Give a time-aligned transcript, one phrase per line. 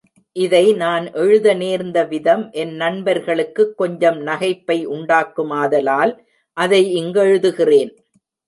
[0.35, 6.13] இதை நான் எழுத நேர்ந்த விதம் என் நண்பர்களுக்குக் கொஞ்சம் நகைப்பை உண்டாக்கு மாதலால்,
[6.57, 7.93] அதை இங்கெழுதுகிறேன்.